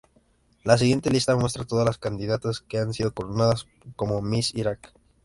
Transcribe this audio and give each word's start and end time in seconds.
La 0.63 0.79
siguiente 0.79 1.11
lista 1.11 1.35
muestra 1.35 1.63
todas 1.63 1.85
las 1.85 1.99
candidatas 1.99 2.61
que 2.61 2.79
han 2.79 2.91
sido 2.91 3.13
coronadas 3.13 3.67
como 3.95 4.19
Miss 4.23 4.51
Irak. 4.55 4.91